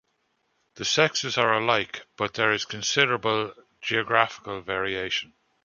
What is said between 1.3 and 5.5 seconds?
are alike, but there is considerable geographical variation.